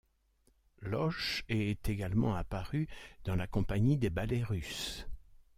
Losch 0.79 1.43
est 1.47 1.87
également 1.87 2.35
apparue 2.35 2.87
dans 3.23 3.35
la 3.35 3.45
Compagnie 3.45 3.99
des 3.99 4.09
Ballets 4.09 4.41
russes. 4.41 5.07